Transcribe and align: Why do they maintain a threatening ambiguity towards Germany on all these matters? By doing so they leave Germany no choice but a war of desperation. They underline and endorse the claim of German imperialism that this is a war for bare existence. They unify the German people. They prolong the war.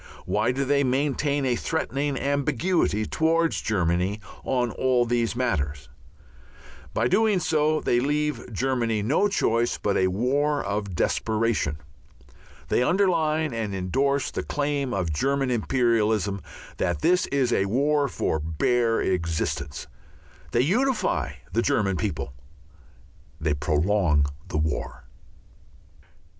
Why 0.25 0.51
do 0.51 0.65
they 0.65 0.83
maintain 0.83 1.45
a 1.45 1.55
threatening 1.55 2.17
ambiguity 2.17 3.05
towards 3.05 3.61
Germany 3.61 4.19
on 4.43 4.71
all 4.71 5.05
these 5.05 5.35
matters? 5.35 5.89
By 6.91 7.07
doing 7.07 7.39
so 7.39 7.79
they 7.81 7.99
leave 7.99 8.51
Germany 8.51 9.03
no 9.03 9.27
choice 9.27 9.77
but 9.77 9.97
a 9.97 10.07
war 10.07 10.63
of 10.63 10.95
desperation. 10.95 11.77
They 12.69 12.81
underline 12.81 13.53
and 13.53 13.75
endorse 13.75 14.31
the 14.31 14.41
claim 14.41 14.91
of 14.91 15.13
German 15.13 15.51
imperialism 15.51 16.41
that 16.77 17.01
this 17.01 17.27
is 17.27 17.53
a 17.53 17.65
war 17.67 18.07
for 18.07 18.39
bare 18.39 18.99
existence. 19.01 19.85
They 20.51 20.61
unify 20.61 21.33
the 21.53 21.61
German 21.61 21.95
people. 21.95 22.33
They 23.39 23.53
prolong 23.53 24.25
the 24.47 24.57
war. 24.57 25.03